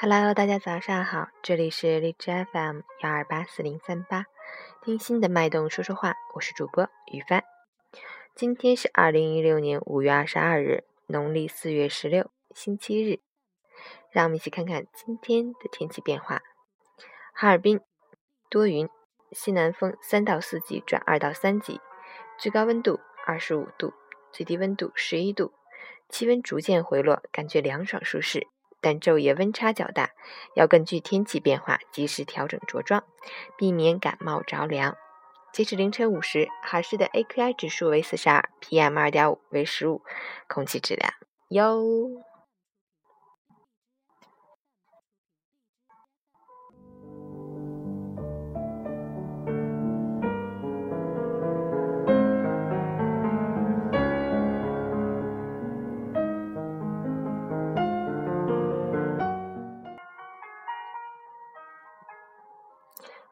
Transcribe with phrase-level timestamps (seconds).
[0.00, 4.26] Hello，大家早上好，这里是荔枝 FM 幺二八四零三八，
[4.80, 7.42] 听心的脉动说说话，我是主播雨帆。
[8.36, 13.18] 今天是二零一六年五月二十二日，农历四月十六，星期日。
[14.12, 16.42] 让我们一起看看今天的天气变化。
[17.32, 17.80] 哈尔滨
[18.48, 18.88] 多云，
[19.32, 21.80] 西南风三到四级转二到三级，
[22.38, 23.92] 最高温度二十五度，
[24.30, 25.52] 最低温度十一度。
[26.08, 28.46] 气温逐渐回落，感觉凉爽舒适，
[28.80, 30.10] 但昼夜温差较大，
[30.54, 33.04] 要根据天气变化及时调整着装，
[33.56, 34.96] 避免感冒着凉。
[35.52, 40.02] 截止凌晨五时，哈市的 AQI 指数为四十二，PM 二点五为十五，
[40.46, 41.12] 空气质量
[41.48, 42.27] 优。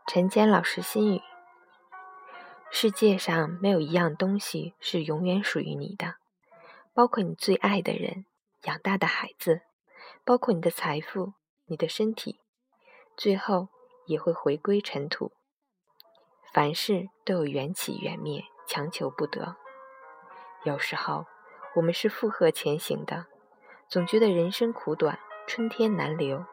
[0.08, 1.22] 陈坚老师心语：
[2.70, 6.14] 世界上没有一样东西是永远属于你的，
[6.94, 8.24] 包括你最爱的人、
[8.62, 9.62] 养大的孩子，
[10.24, 11.32] 包括你的财富、
[11.64, 12.38] 你的身体，
[13.16, 13.68] 最后
[14.06, 15.32] 也会回归尘土。
[16.52, 19.56] 凡事都有缘起缘灭，强求不得。
[20.62, 21.26] 有时候
[21.74, 23.26] 我们是负荷前行的，
[23.88, 25.18] 总觉得人生苦短，
[25.48, 26.46] 春天难留，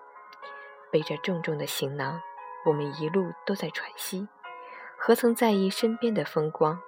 [0.92, 2.20] 背着重重的行囊。
[2.66, 4.28] 我们一路都在喘息，
[4.98, 6.82] 何曾在意身边的风光？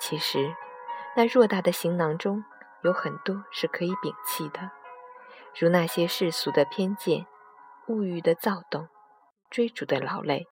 [0.00, 0.54] 其实，
[1.14, 2.44] 那偌大的行囊中
[2.82, 4.70] 有很多是可以摒弃的，
[5.58, 7.26] 如那些世俗的偏见、
[7.88, 8.88] 物欲的躁动、
[9.50, 10.46] 追逐的劳累、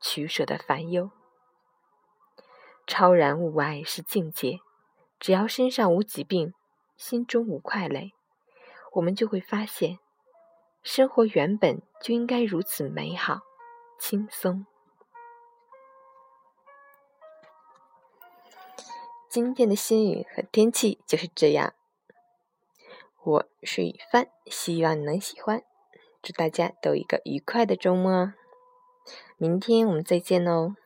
[0.00, 1.10] 取舍的烦忧。
[2.86, 4.58] 超然物外是境界，
[5.18, 6.52] 只要身上无疾病，
[6.96, 8.12] 心中无快累，
[8.94, 9.98] 我们就会发现。
[10.82, 13.40] 生活原本就应该如此美好、
[13.98, 14.64] 轻松。
[19.28, 21.74] 今天的心语和天气就是这样。
[23.22, 25.62] 我是雨帆，希望你能喜欢。
[26.22, 28.32] 祝大家都一个愉快的周末。
[29.36, 30.76] 明天我们再见哦。